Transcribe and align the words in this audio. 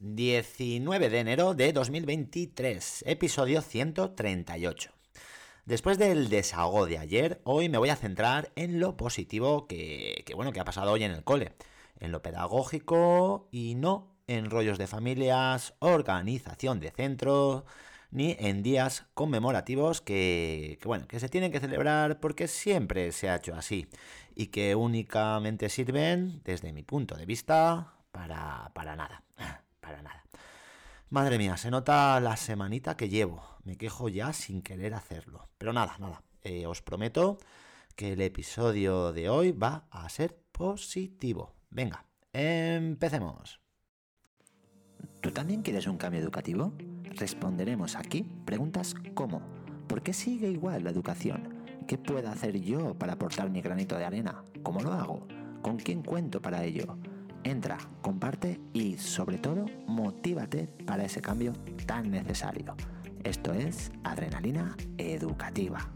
19 0.00 1.10
de 1.10 1.18
enero 1.18 1.54
de 1.54 1.72
2023, 1.72 3.02
episodio 3.04 3.62
138. 3.62 4.92
Después 5.64 5.98
del 5.98 6.28
desahogo 6.28 6.86
de 6.86 6.98
ayer, 6.98 7.40
hoy 7.42 7.68
me 7.68 7.78
voy 7.78 7.88
a 7.88 7.96
centrar 7.96 8.52
en 8.54 8.78
lo 8.78 8.96
positivo 8.96 9.66
que, 9.66 10.24
bueno, 10.36 10.52
que 10.52 10.60
ha 10.60 10.64
pasado 10.64 10.92
hoy 10.92 11.02
en 11.02 11.10
el 11.10 11.24
cole, 11.24 11.56
en 11.98 12.12
lo 12.12 12.22
pedagógico 12.22 13.48
y 13.50 13.74
no 13.74 14.14
en 14.28 14.50
rollos 14.50 14.78
de 14.78 14.86
familias, 14.86 15.74
organización 15.80 16.78
de 16.78 16.92
centro, 16.92 17.64
ni 18.12 18.36
en 18.38 18.62
días 18.62 19.06
conmemorativos 19.14 20.00
que, 20.00 20.78
bueno, 20.84 21.08
que 21.08 21.18
se 21.18 21.28
tienen 21.28 21.50
que 21.50 21.58
celebrar 21.58 22.20
porque 22.20 22.46
siempre 22.46 23.10
se 23.10 23.30
ha 23.30 23.36
hecho 23.36 23.56
así 23.56 23.88
y 24.36 24.46
que 24.46 24.76
únicamente 24.76 25.68
sirven, 25.68 26.40
desde 26.44 26.72
mi 26.72 26.84
punto 26.84 27.16
de 27.16 27.26
vista, 27.26 27.94
para, 28.12 28.70
para 28.74 28.94
nada, 28.94 29.24
para 29.88 30.02
nada. 30.02 30.22
Madre 31.08 31.38
mía, 31.38 31.56
se 31.56 31.70
nota 31.70 32.20
la 32.20 32.36
semanita 32.36 32.96
que 32.96 33.08
llevo. 33.08 33.42
Me 33.64 33.78
quejo 33.78 34.10
ya 34.10 34.34
sin 34.34 34.60
querer 34.60 34.92
hacerlo. 34.92 35.48
Pero 35.56 35.72
nada, 35.72 35.96
nada. 35.98 36.22
Eh, 36.42 36.66
os 36.66 36.82
prometo 36.82 37.38
que 37.96 38.12
el 38.12 38.20
episodio 38.20 39.12
de 39.14 39.30
hoy 39.30 39.52
va 39.52 39.86
a 39.90 40.06
ser 40.10 40.36
positivo. 40.52 41.54
Venga, 41.70 42.04
empecemos. 42.34 43.60
¿Tú 45.22 45.30
también 45.30 45.62
quieres 45.62 45.86
un 45.86 45.96
cambio 45.96 46.20
educativo? 46.20 46.74
Responderemos 47.04 47.96
aquí 47.96 48.22
preguntas 48.44 48.94
como 49.14 49.40
¿por 49.88 50.02
qué 50.02 50.12
sigue 50.12 50.50
igual 50.50 50.84
la 50.84 50.90
educación? 50.90 51.64
¿Qué 51.86 51.96
puedo 51.96 52.28
hacer 52.28 52.60
yo 52.60 52.94
para 52.94 53.14
aportar 53.14 53.48
mi 53.48 53.62
granito 53.62 53.96
de 53.96 54.04
arena? 54.04 54.44
¿Cómo 54.62 54.82
lo 54.82 54.92
hago? 54.92 55.26
¿Con 55.62 55.78
quién 55.78 56.02
cuento 56.02 56.42
para 56.42 56.62
ello? 56.64 56.98
Entra, 57.44 57.78
comparte 58.02 58.60
y 58.72 58.98
sobre 58.98 59.38
todo 59.38 59.66
motívate 59.86 60.66
para 60.86 61.04
ese 61.04 61.20
cambio 61.20 61.52
tan 61.86 62.10
necesario. 62.10 62.74
Esto 63.24 63.52
es 63.52 63.90
Adrenalina 64.04 64.76
Educativa. 64.98 65.90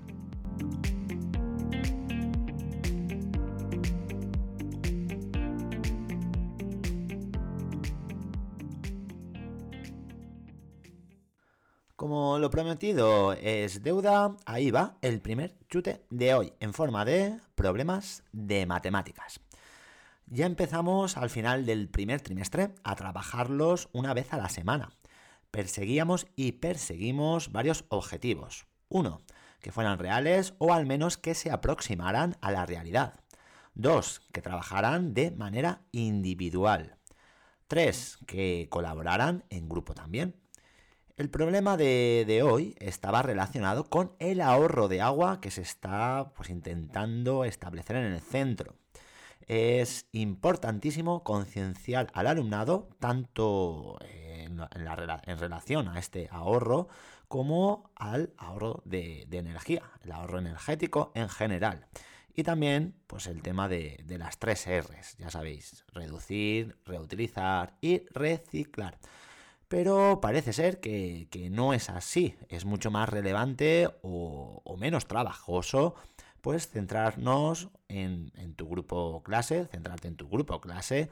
Como 11.96 12.38
lo 12.40 12.50
prometido 12.50 13.32
es 13.34 13.82
deuda, 13.82 14.34
ahí 14.44 14.72
va 14.72 14.96
el 15.02 15.20
primer 15.20 15.54
chute 15.68 16.02
de 16.10 16.34
hoy, 16.34 16.52
en 16.58 16.72
forma 16.72 17.04
de 17.04 17.38
problemas 17.54 18.24
de 18.32 18.66
matemáticas. 18.66 19.40
Ya 20.34 20.46
empezamos 20.46 21.18
al 21.18 21.28
final 21.28 21.66
del 21.66 21.90
primer 21.90 22.22
trimestre 22.22 22.70
a 22.84 22.96
trabajarlos 22.96 23.90
una 23.92 24.14
vez 24.14 24.32
a 24.32 24.38
la 24.38 24.48
semana. 24.48 24.88
Perseguíamos 25.50 26.26
y 26.36 26.52
perseguimos 26.52 27.52
varios 27.52 27.84
objetivos. 27.90 28.64
Uno, 28.88 29.20
que 29.60 29.72
fueran 29.72 29.98
reales 29.98 30.54
o 30.56 30.72
al 30.72 30.86
menos 30.86 31.18
que 31.18 31.34
se 31.34 31.50
aproximaran 31.50 32.38
a 32.40 32.50
la 32.50 32.64
realidad. 32.64 33.20
Dos, 33.74 34.22
que 34.32 34.40
trabajaran 34.40 35.12
de 35.12 35.32
manera 35.32 35.82
individual. 35.92 36.96
Tres, 37.66 38.16
que 38.26 38.68
colaboraran 38.70 39.44
en 39.50 39.68
grupo 39.68 39.92
también. 39.92 40.40
El 41.18 41.28
problema 41.28 41.76
de, 41.76 42.42
hoy 42.42 42.74
estaba 42.78 43.20
relacionado 43.20 43.90
con 43.90 44.16
el 44.18 44.40
ahorro 44.40 44.88
de 44.88 45.02
agua 45.02 45.42
que 45.42 45.50
se 45.50 45.60
está 45.60 46.32
pues, 46.34 46.48
intentando 46.48 47.44
establecer 47.44 47.96
en 47.96 48.14
el 48.14 48.20
centro. 48.22 48.81
Es 49.46 50.06
importantísimo 50.12 51.22
concienciar 51.24 52.08
al 52.14 52.26
alumnado 52.26 52.88
tanto 52.98 53.98
en, 54.00 54.58
relación 55.38 55.88
a 55.88 55.98
este 55.98 56.28
ahorro 56.30 56.88
como 57.28 57.90
al 57.96 58.32
ahorro 58.36 58.82
de, 58.84 59.26
energía, 59.30 59.82
el 60.02 60.12
ahorro 60.12 60.38
energético 60.38 61.12
en 61.14 61.28
general. 61.28 61.86
Y 62.34 62.44
también, 62.44 62.94
pues 63.06 63.26
el 63.26 63.42
tema 63.42 63.68
de, 63.68 64.00
de, 64.04 64.18
las 64.18 64.38
tres 64.38 64.66
R's, 64.66 65.16
ya 65.18 65.30
sabéis, 65.30 65.84
reducir, 65.92 66.76
reutilizar 66.84 67.74
y 67.80 68.06
reciclar. 68.10 68.98
Pero 69.72 70.20
parece 70.20 70.52
ser 70.52 70.80
que, 70.80 71.48
no 71.50 71.72
es 71.72 71.88
así. 71.88 72.36
Es 72.50 72.66
mucho 72.66 72.90
más 72.90 73.08
relevante 73.08 73.88
o, 74.02 74.76
menos 74.78 75.06
trabajoso 75.06 75.94
pues 76.42 76.68
centrarnos 76.68 77.70
en, 77.88 78.30
en, 78.36 78.54
tu 78.54 78.68
grupo 78.68 79.22
clase, 79.22 79.66
centrarte 79.66 80.08
en 80.08 80.16
tu 80.16 80.28
grupo 80.28 80.60
clase 80.60 81.08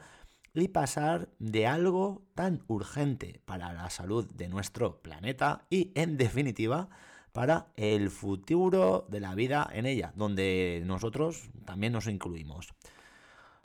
y 0.53 0.67
pasar 0.67 1.29
de 1.39 1.65
algo 1.65 2.21
tan 2.35 2.63
urgente 2.67 3.41
para 3.45 3.73
la 3.73 3.89
salud 3.89 4.29
de 4.33 4.49
nuestro 4.49 5.01
planeta 5.01 5.65
y 5.69 5.91
en 5.95 6.17
definitiva 6.17 6.89
para 7.31 7.67
el 7.77 8.09
futuro 8.09 9.07
de 9.09 9.21
la 9.21 9.35
vida 9.35 9.67
en 9.71 9.85
ella, 9.85 10.11
donde 10.15 10.83
nosotros 10.85 11.49
también 11.65 11.93
nos 11.93 12.07
incluimos. 12.07 12.73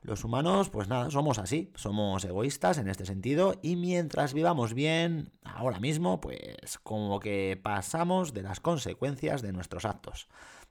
Los 0.03 0.23
humanos, 0.23 0.71
pues 0.71 0.87
nada, 0.87 1.11
somos 1.11 1.39
así, 1.39 1.73
somos 1.75 2.25
egoístas 2.25 2.79
en 2.79 2.87
este 2.87 3.05
sentido 3.05 3.59
y 3.61 3.75
mientras 3.75 4.35
vivamos 4.35 4.73
bien, 4.73 5.33
ahora 5.43 5.81
mismo, 5.81 6.21
pues 6.21 6.79
como 6.85 7.19
que 7.19 7.59
pasamos 7.61 8.33
de 8.33 8.43
las 8.43 8.61
consecuencias 8.61 9.43
de 9.43 9.53
nuestros 9.53 9.85
actos, 9.85 10.29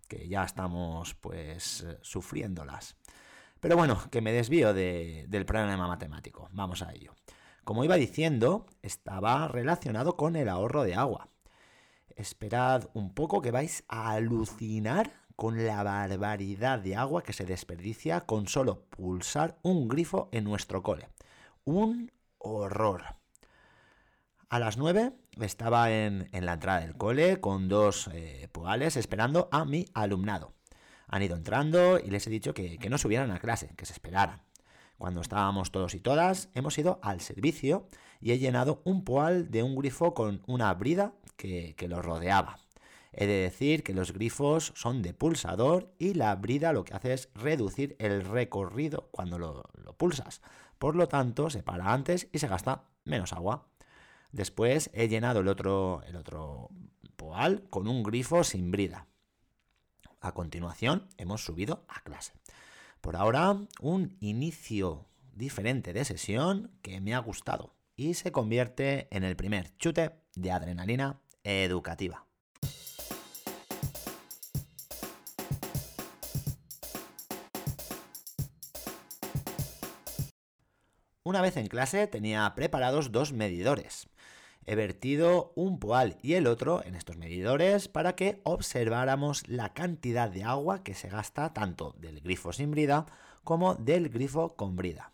que 0.07 0.27
ya 0.27 0.43
estamos 0.43 1.15
pues 1.15 1.85
sufriéndolas. 2.01 2.95
Pero 3.59 3.77
bueno, 3.77 3.99
que 4.11 4.21
me 4.21 4.31
desvío 4.31 4.73
del 4.73 5.45
problema 5.45 5.87
matemático, 5.87 6.49
vamos 6.51 6.81
a 6.81 6.93
ello. 6.93 7.13
Como 7.63 7.83
iba 7.83 7.95
diciendo, 7.95 8.67
estaba 8.83 9.47
relacionado 9.47 10.15
con 10.17 10.35
el 10.35 10.49
ahorro 10.49 10.83
de 10.83 10.93
agua. 10.93 11.29
Esperad 12.15 12.89
un 12.93 13.13
poco 13.13 13.41
que 13.41 13.51
vais 13.51 13.83
a 13.87 14.11
alucinar 14.11 15.11
con 15.35 15.65
la 15.65 15.83
barbaridad 15.83 16.79
de 16.79 16.95
agua 16.95 17.23
que 17.23 17.33
se 17.33 17.45
desperdicia 17.45 18.21
con 18.21 18.47
solo 18.47 18.85
pulsar 18.89 19.57
un 19.63 19.87
grifo 19.87 20.29
en 20.31 20.43
nuestro 20.43 20.83
cole. 20.83 21.09
Un 21.63 22.11
horror. 22.37 23.15
A 24.49 24.59
las 24.59 24.77
9 24.77 25.13
estaba 25.41 25.91
en, 25.91 26.29
la 26.31 26.53
entrada 26.53 26.79
del 26.81 26.95
cole 26.95 27.39
con 27.39 27.67
dos 27.67 28.09
eh, 28.13 28.47
poales 28.51 28.95
esperando 28.95 29.49
a 29.51 29.65
mi 29.65 29.85
alumnado. 29.93 30.53
Han 31.07 31.23
ido 31.23 31.35
entrando 31.35 31.99
y 31.99 32.09
les 32.09 32.25
he 32.27 32.29
dicho 32.29 32.53
que, 32.53 32.77
que 32.77 32.89
no 32.89 32.97
subieran 32.97 33.31
a 33.31 33.39
clase, 33.39 33.73
que 33.75 33.85
se 33.85 33.93
esperaran. 33.93 34.41
Cuando 34.97 35.21
estábamos 35.21 35.71
todos 35.71 35.93
y 35.93 35.99
todas, 35.99 36.49
hemos 36.53 36.77
ido 36.77 36.99
al 37.01 37.21
servicio 37.21 37.89
y 38.21 38.31
he 38.31 38.39
llenado 38.39 38.81
un 38.85 39.03
poal 39.03 39.51
de 39.51 39.61
un 39.61 39.75
grifo 39.75 40.13
con 40.13 40.41
una 40.47 40.73
brida 40.73 41.13
que, 41.35 41.75
lo 41.87 42.01
rodeaba. 42.01 42.57
He 43.11 43.27
de 43.27 43.41
decir 43.41 43.83
que 43.83 43.93
los 43.93 44.13
grifos 44.13 44.73
son 44.75 45.01
de 45.01 45.13
pulsador 45.13 45.93
y 45.99 46.13
la 46.13 46.35
brida 46.35 46.73
lo 46.73 46.83
que 46.83 46.93
hace 46.93 47.13
es 47.13 47.29
reducir 47.33 47.95
el 47.99 48.23
recorrido 48.23 49.09
cuando 49.11 49.37
lo, 49.37 49.63
lo, 49.73 49.93
pulsas. 49.93 50.41
Por 50.79 50.95
lo 50.95 51.07
tanto, 51.07 51.49
se 51.49 51.63
para 51.63 51.93
antes 51.93 52.27
y 52.31 52.39
se 52.39 52.47
gasta 52.47 52.83
menos 53.03 53.33
agua. 53.33 53.67
Después 54.35 54.89
he 54.91 55.07
llenado 55.07 55.39
el 55.39 55.47
otro, 55.47 56.69
poal 57.15 57.63
con 57.69 57.87
un 57.87 58.03
grifo 58.03 58.43
sin 58.43 58.69
brida. 58.69 59.07
A 60.19 60.33
continuación, 60.33 61.07
hemos 61.15 61.45
subido 61.45 61.85
a 61.87 62.01
clase. 62.01 62.33
Por 62.99 63.15
ahora, 63.15 63.57
un 63.79 64.17
inicio 64.19 65.07
diferente 65.33 65.93
de 65.93 66.03
sesión 66.03 66.77
que 66.81 66.99
me 66.99 67.15
ha 67.15 67.19
gustado 67.19 67.77
y 67.95 68.15
se 68.15 68.33
convierte 68.33 69.07
en 69.09 69.23
el 69.23 69.37
primer 69.37 69.73
chute 69.77 70.11
de 70.35 70.51
adrenalina 70.51 71.21
educativa. 71.45 72.27
Una 81.23 81.41
vez 81.41 81.55
en 81.55 81.67
clase 81.67 82.05
tenía 82.07 82.53
preparados 82.53 83.13
dos 83.13 83.31
medidores 83.31 84.09
he 84.65 84.75
vertido 84.75 85.53
un 85.55 85.79
poal 85.79 86.17
y 86.21 86.33
el 86.33 86.47
otro 86.47 86.83
en 86.83 86.95
estos 86.95 87.17
medidores 87.17 87.87
para 87.87 88.15
que 88.15 88.41
observáramos 88.43 89.47
la 89.47 89.73
cantidad 89.73 90.29
de 90.29 90.43
agua 90.43 90.83
que 90.83 90.95
se 90.95 91.09
gasta 91.09 91.53
tanto 91.53 91.95
del 91.99 92.21
grifo 92.21 92.51
sin 92.51 92.71
brida 92.71 93.05
como 93.43 93.75
del 93.75 94.09
grifo 94.09 94.55
con 94.55 94.75
brida. 94.75 95.11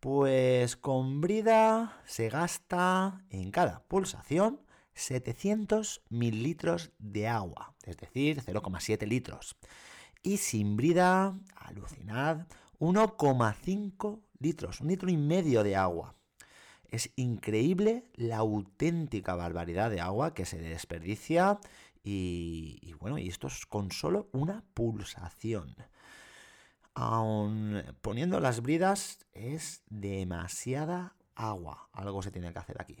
Pues 0.00 0.76
con 0.76 1.20
brida 1.20 2.00
se 2.04 2.28
gasta 2.28 3.24
en 3.30 3.50
cada 3.50 3.82
pulsación 3.88 4.60
700 4.94 6.02
mililitros 6.08 6.92
de 6.98 7.26
agua, 7.26 7.74
es 7.84 7.96
decir, 7.96 8.42
0,7 8.42 9.06
litros. 9.06 9.56
Y 10.22 10.36
sin 10.36 10.76
brida, 10.76 11.38
alucinad, 11.56 12.46
1,5 12.78 14.20
litros, 14.38 14.80
un 14.80 14.88
litro 14.88 15.10
y 15.10 15.16
medio 15.16 15.62
de 15.62 15.76
agua. 15.76 16.14
Es 16.90 17.10
increíble 17.16 18.04
la 18.14 18.38
auténtica 18.38 19.34
barbaridad 19.34 19.90
de 19.90 20.00
agua 20.00 20.34
que 20.34 20.44
se 20.44 20.58
desperdicia 20.58 21.58
y, 22.02 22.92
bueno, 23.00 23.18
y 23.18 23.28
esto 23.28 23.46
es 23.46 23.66
con 23.66 23.90
solo 23.90 24.28
una 24.32 24.62
pulsación. 24.74 25.74
Aun 26.94 27.82
poniendo 28.02 28.38
las 28.40 28.60
bridas 28.60 29.26
es 29.32 29.82
demasiada 29.88 31.16
agua. 31.34 31.88
Algo 31.92 32.22
se 32.22 32.30
tiene 32.30 32.52
que 32.52 32.58
hacer 32.58 32.80
aquí. 32.80 32.98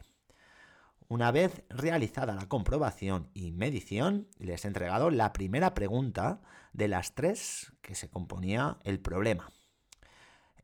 Una 1.06 1.30
vez 1.30 1.62
realizada 1.68 2.34
la 2.34 2.48
comprobación 2.48 3.28
y 3.34 3.52
medición, 3.52 4.26
les 4.38 4.64
he 4.64 4.68
entregado 4.68 5.10
la 5.10 5.32
primera 5.32 5.74
pregunta 5.74 6.40
de 6.72 6.88
las 6.88 7.14
tres 7.14 7.72
que 7.82 7.94
se 7.94 8.08
componía 8.08 8.78
el 8.82 9.00
problema. 9.00 9.48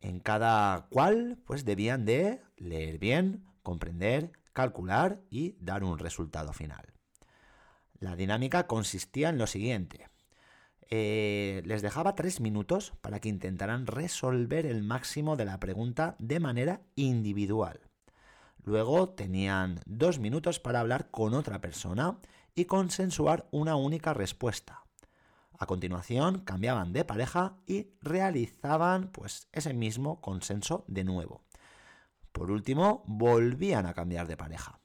En 0.01 0.21
cada 0.21 0.87
cual, 0.89 1.39
pues 1.45 1.65
debían 1.65 2.05
de 2.05 2.43
leer 2.57 2.99
bien, 2.99 3.45
comprender, 3.63 4.33
calcular 4.53 5.21
y 5.31 5.57
dar 5.61 5.85
un 5.85 5.99
resultado 5.99 6.53
final. 6.53 6.93
La 7.99 8.17
dinámica 8.17 8.67
consistía 8.67 9.29
en 9.29 9.39
lo 9.39 9.47
siguiente. 9.47 10.09
Eh, 10.89 11.63
les 11.67 11.83
dejaba 11.83 12.15
tres 12.15 12.41
minutos 12.41 12.93
para 13.01 13.21
que 13.21 13.29
intentaran 13.29 13.87
resolver 13.87 14.67
el 14.67 14.83
máximo 14.83 15.37
de 15.37 15.45
la 15.45 15.61
pregunta 15.61 16.17
de 16.19 16.41
manera 16.41 16.81
individual. 16.97 17.81
Luego 18.65 19.11
tenían 19.11 19.81
dos 19.87 20.19
minutos 20.19 20.59
para 20.61 20.81
hablar 20.81 21.11
con 21.11 21.35
otra 21.35 21.61
persona 21.61 22.19
y 22.55 22.65
consensuar 22.65 23.49
una 23.53 23.77
única 23.77 24.15
respuesta. 24.15 24.85
A 25.61 25.67
continuación 25.67 26.41
cambiaban 26.41 26.95
de 26.95 27.05
pareja 27.05 27.59
y 27.67 27.89
realizaban 28.01 29.13
pues 29.13 29.47
ese 29.53 29.75
mismo 29.75 30.23
consenso 30.23 30.87
de 30.89 31.05
nuevo. 31.05 31.45
Por 32.33 32.51
último, 32.51 33.05
volvían 33.07 33.85
a 33.85 33.93
cambiar 33.93 34.27
de 34.27 34.39
pareja. 34.39 34.81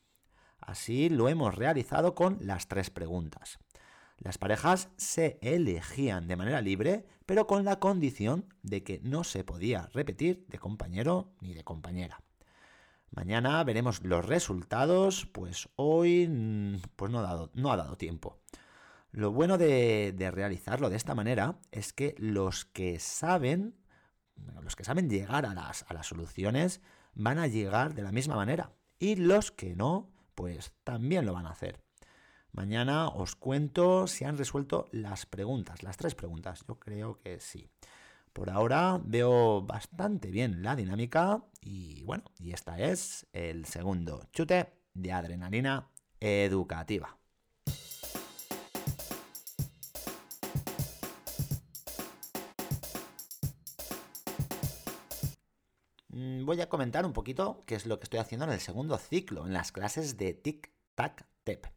Así 0.60 1.08
lo 1.08 1.30
hemos 1.30 1.56
realizado 1.56 2.14
con 2.14 2.40
las 2.42 2.68
tres 2.68 2.90
preguntas. 2.90 3.58
Las 4.18 4.38
parejas 4.38 4.90
se 4.98 5.40
elegían 5.42 6.28
de 6.28 6.36
manera 6.36 6.60
libre, 6.60 7.06
pero 7.26 7.48
con 7.48 7.64
la 7.64 7.80
condición 7.80 8.54
de 8.62 8.84
que 8.84 9.00
no 9.02 9.24
se 9.24 9.46
podía 9.46 9.90
repetir 9.94 10.46
de 10.50 10.60
compañero 10.60 11.32
ni 11.40 11.54
de 11.54 11.64
compañera. 11.64 12.22
Mañana 13.12 13.64
veremos 13.64 14.04
los 14.04 14.26
resultados, 14.26 15.26
pues 15.32 15.70
hoy 15.78 16.28
mm, 16.28 16.82
pues 16.98 17.14
no, 17.14 17.20
ha 17.20 17.24
dado, 17.24 17.50
no 17.54 17.72
ha 17.72 17.78
dado 17.78 17.96
tiempo. 17.96 18.42
Lo 19.16 19.32
bueno 19.32 19.58
de, 19.58 20.14
realizarlo 20.34 20.90
de 20.90 20.98
esta 20.98 21.16
manera 21.16 21.58
es 21.72 21.94
que 21.94 22.16
los 22.18 22.66
que 22.66 23.00
saben, 23.00 23.74
los 24.62 24.76
que 24.76 24.84
saben 24.84 25.10
llegar 25.10 25.46
a 25.46 25.54
las, 25.54 25.86
a 25.88 25.94
las 25.94 26.08
soluciones, 26.08 26.82
van 27.14 27.40
a 27.40 27.48
llegar 27.48 27.94
de 27.94 28.02
la 28.02 28.12
misma 28.12 28.36
manera. 28.36 28.74
Y 29.00 29.16
los 29.16 29.54
que 29.54 29.74
no, 29.74 30.12
pues 30.36 30.74
también 30.84 31.26
lo 31.26 31.32
van 31.32 31.46
a 31.46 31.52
hacer. 31.52 31.80
Mañana 32.52 33.08
os 33.08 33.38
cuento 33.38 34.06
si 34.08 34.26
han 34.26 34.38
resuelto 34.38 34.90
las 34.92 35.26
preguntas, 35.26 35.82
las 35.82 35.96
tres 35.96 36.14
preguntas. 36.14 36.66
Yo 36.68 36.78
creo 36.78 37.18
que 37.22 37.40
sí. 37.40 37.70
Por 38.34 38.50
ahora 38.50 39.00
veo 39.02 39.62
bastante 39.62 40.30
bien 40.30 40.62
la 40.62 40.76
dinámica 40.76 41.42
y 41.62 42.04
bueno, 42.04 42.26
y 42.38 42.52
esta 42.52 42.80
es 42.80 43.28
el 43.32 43.64
segundo 43.64 44.28
chute 44.34 44.74
de 44.94 45.14
adrenalina 45.14 45.88
educativa. 46.20 47.18
Voy 56.16 56.62
a 56.62 56.70
comentar 56.70 57.06
un 57.06 57.12
poquito 57.12 57.64
qué 57.66 57.76
es 57.76 57.86
lo 57.86 58.00
que 58.00 58.06
estoy 58.06 58.20
haciendo 58.20 58.46
en 58.46 58.54
el 58.54 58.62
segundo 58.62 58.98
ciclo, 58.98 59.46
en 59.46 59.54
las 59.54 59.72
clases 59.72 60.18
de 60.18 60.34
Tic 60.34 60.72
Tac 60.96 61.26
Tep. 61.44 61.68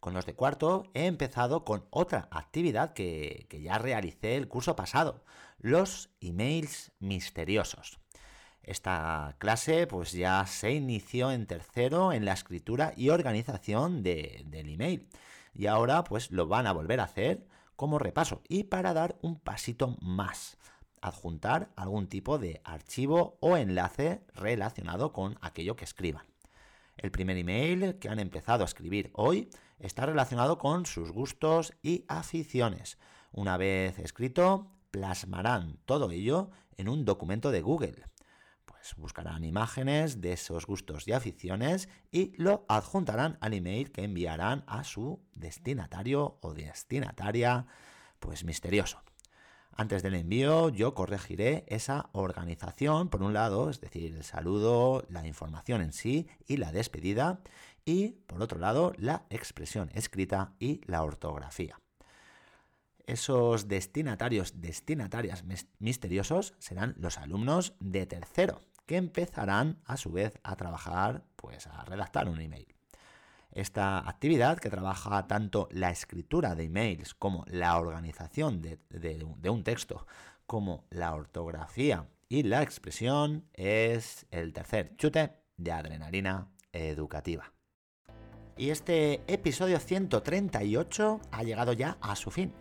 Con 0.00 0.14
los 0.14 0.24
de 0.24 0.34
cuarto 0.34 0.90
he 0.94 1.06
empezado 1.06 1.64
con 1.64 1.84
otra 1.90 2.26
actividad 2.30 2.94
que, 2.94 3.46
ya 3.62 3.78
realicé 3.78 4.36
el 4.36 4.48
curso 4.48 4.74
pasado, 4.76 5.24
los 5.58 6.08
emails 6.20 6.92
misteriosos. 7.00 7.98
Esta 8.62 9.36
clase 9.38 9.86
pues 9.86 10.12
ya 10.12 10.46
se 10.46 10.72
inició 10.72 11.30
en 11.30 11.46
tercero 11.46 12.12
en 12.12 12.24
la 12.24 12.32
escritura 12.32 12.94
y 12.96 13.10
organización 13.10 14.02
del 14.02 14.68
email. 14.68 15.06
Y 15.54 15.66
ahora 15.66 16.02
pues 16.02 16.30
lo 16.30 16.46
van 16.46 16.66
a 16.66 16.72
volver 16.72 16.98
a 17.00 17.04
hacer 17.04 17.46
como 17.76 17.98
repaso 17.98 18.42
y 18.48 18.64
para 18.64 18.94
dar 18.94 19.18
un 19.20 19.38
pasito 19.38 19.96
más. 20.00 20.56
Adjuntar 21.02 21.70
algún 21.76 22.06
tipo 22.06 22.38
de 22.38 22.62
archivo 22.64 23.36
o 23.40 23.58
enlace 23.58 24.24
relacionado 24.34 25.12
con 25.12 25.36
aquello 25.42 25.76
que 25.76 25.84
escriban. 25.84 26.24
El 26.96 27.10
primer 27.10 27.36
email 27.36 27.98
que 27.98 28.08
han 28.08 28.18
empezado 28.18 28.62
a 28.62 28.66
escribir 28.66 29.10
hoy 29.14 29.50
está 29.78 30.06
relacionado 30.06 30.58
con 30.58 30.86
sus 30.86 31.10
gustos 31.10 31.74
y 31.82 32.04
aficiones. 32.08 32.98
Una 33.32 33.56
vez 33.56 33.98
escrito, 33.98 34.70
plasmarán 34.90 35.78
todo 35.84 36.10
ello 36.10 36.50
en 36.76 36.88
un 36.88 37.04
documento 37.04 37.50
de 37.50 37.62
Google. 37.62 38.04
Pues 38.64 38.94
buscarán 38.96 39.42
imágenes 39.42 40.20
de 40.20 40.32
esos 40.32 40.66
gustos 40.66 41.08
y 41.08 41.12
aficiones 41.12 41.88
y 42.10 42.32
lo 42.40 42.64
adjuntarán 42.68 43.38
al 43.40 43.54
email 43.54 43.90
que 43.90 44.04
enviarán 44.04 44.64
a 44.66 44.84
su 44.84 45.20
destinatario 45.34 46.38
o 46.42 46.54
destinataria, 46.54 47.66
pues 48.20 48.44
misterioso. 48.44 49.02
Antes 49.74 50.02
del 50.02 50.14
envío 50.14 50.68
yo 50.68 50.94
corregiré 50.94 51.64
esa 51.66 52.10
organización, 52.12 53.08
por 53.08 53.22
un 53.22 53.32
lado, 53.32 53.70
es 53.70 53.80
decir, 53.80 54.14
el 54.14 54.24
saludo, 54.24 55.04
la 55.08 55.26
información 55.26 55.80
en 55.80 55.92
sí 55.92 56.28
y 56.46 56.58
la 56.58 56.72
despedida, 56.72 57.40
y 57.84 58.10
por 58.26 58.42
otro 58.42 58.58
lado, 58.58 58.92
la 58.98 59.26
expresión 59.30 59.90
escrita 59.94 60.54
y 60.58 60.82
la 60.86 61.02
ortografía. 61.02 61.80
Esos 63.06 63.66
destinatarios, 63.66 64.60
destinatarias 64.60 65.44
misteriosos 65.78 66.54
serán 66.58 66.94
los 66.98 67.18
alumnos 67.18 67.74
de 67.80 68.06
tercero, 68.06 68.60
que 68.86 68.96
empezarán 68.96 69.80
a 69.86 69.96
su 69.96 70.12
vez 70.12 70.38
a 70.44 70.54
trabajar, 70.56 71.24
pues 71.36 71.66
a 71.66 71.84
redactar 71.84 72.28
un 72.28 72.40
email. 72.40 72.72
Esta 73.52 73.98
actividad, 74.08 74.58
que 74.58 74.70
trabaja 74.70 75.26
tanto 75.26 75.68
la 75.72 75.90
escritura 75.90 76.54
de 76.54 76.64
emails 76.64 77.14
como 77.14 77.44
la 77.48 77.78
organización 77.78 78.62
de, 78.62 79.50
un 79.50 79.62
texto, 79.62 80.06
como 80.46 80.84
la 80.90 81.14
ortografía 81.14 82.08
y 82.28 82.44
la 82.44 82.62
expresión, 82.62 83.44
es 83.52 84.26
el 84.30 84.54
tercer 84.54 84.96
chute 84.96 85.32
de 85.58 85.72
adrenalina 85.72 86.48
educativa. 86.72 87.52
Y 88.56 88.70
este 88.70 89.22
episodio 89.26 89.78
138 89.78 91.20
ha 91.30 91.42
llegado 91.42 91.74
ya 91.74 91.98
a 92.00 92.16
su 92.16 92.30
fin. 92.30 92.52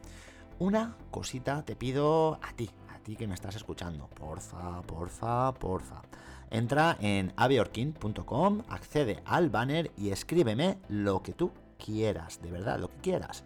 Una 0.60 0.98
cosita 1.10 1.64
te 1.64 1.76
pido 1.76 2.40
a 2.42 2.54
ti, 2.54 2.70
ti 3.02 3.16
que 3.16 3.28
me 3.28 3.34
estás 3.34 3.56
escuchando. 3.56 4.08
Porfa, 4.08 4.82
porfa, 4.84 5.54
porfa. 5.54 6.02
Entra 6.50 6.98
en 7.00 7.34
aviorkin.com, 7.36 8.64
accede 8.70 9.22
al 9.26 9.50
banner 9.50 9.92
y 9.98 10.10
escríbeme 10.10 10.78
lo 10.90 11.24
que 11.24 11.34
tú 11.34 11.52
quieras, 11.84 12.42
de 12.42 12.52
verdad, 12.52 12.80
lo 12.80 12.90
que 12.90 12.98
quieras. 12.98 13.44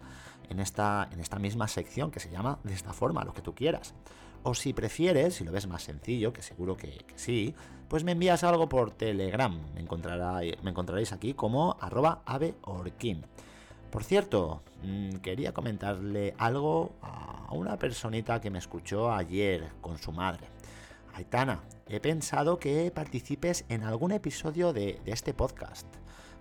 En 0.48 0.60
esta, 0.60 1.08
en 1.12 1.20
esta 1.20 1.38
misma 1.38 1.68
sección 1.68 2.10
que 2.10 2.20
se 2.20 2.30
llama 2.30 2.58
de 2.64 2.74
esta 2.74 2.92
forma, 2.92 3.24
lo 3.24 3.32
que 3.32 3.42
tú 3.42 3.54
quieras. 3.54 3.94
O 4.42 4.54
si 4.54 4.72
prefieres, 4.72 5.34
si 5.34 5.44
lo 5.44 5.52
ves 5.52 5.66
más 5.66 5.82
sencillo, 5.82 6.32
que 6.32 6.42
seguro 6.42 6.76
que, 6.76 7.04
sí, 7.16 7.54
pues 7.88 8.04
me 8.04 8.12
envías 8.12 8.44
algo 8.44 8.68
por 8.68 8.92
Telegram. 8.92 9.52
Me, 9.74 9.82
me 9.82 10.70
encontraréis 10.70 11.12
aquí 11.12 11.34
como 11.34 11.76
arroba 11.80 12.22
aveorkin. 12.26 13.24
Por 13.96 14.04
cierto, 14.04 14.62
mm, 14.82 15.20
quería 15.22 15.54
comentarle 15.54 16.34
algo 16.36 16.96
a 17.00 17.48
una 17.52 17.78
personita 17.78 18.42
que 18.42 18.50
me 18.50 18.58
escuchó 18.58 19.10
ayer 19.10 19.72
con 19.80 19.96
su 19.96 20.12
madre. 20.12 20.48
Aitana, 21.14 21.62
he 21.88 21.98
pensado 21.98 22.58
que 22.58 22.92
participes 22.94 23.64
en 23.70 23.84
algún 23.84 24.12
episodio 24.12 24.74
de, 24.74 25.00
este 25.06 25.32
podcast. 25.32 25.86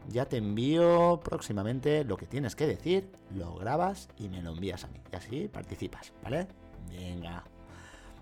Ya 0.10 0.26
te 0.26 0.36
envío 0.36 1.22
próximamente 1.24 2.04
lo 2.04 2.18
que 2.18 2.28
tienes 2.28 2.58
que 2.58 2.68
decir, 2.68 3.10
lo 3.34 3.56
grabas 3.56 4.10
y 4.18 4.28
me 4.28 4.44
lo 4.44 4.52
envías 4.52 4.84
a 4.84 4.90
mí. 4.90 5.00
Y 5.14 5.16
así 5.16 5.48
participas, 5.48 6.12
¿vale? 6.22 6.50
Venga. 6.90 7.46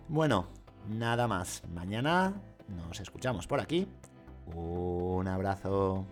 Bueno, 0.10 0.46
nada 0.88 1.28
más. 1.28 1.64
Mañana 1.74 2.40
nos 2.68 3.00
escuchamos 3.00 3.48
por 3.48 3.60
aquí. 3.60 3.88
Un 4.54 5.28
abrazo. 5.28 6.06